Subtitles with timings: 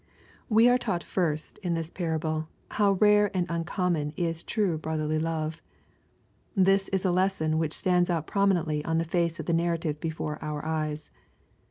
[0.49, 5.19] We are taught, first, in this parable, how rare and \, uncommon is true brotherly
[5.19, 5.61] love.
[6.55, 10.09] This is a lesson which stands out prominently on the face of the narrative be
[10.09, 11.11] fore our eyes.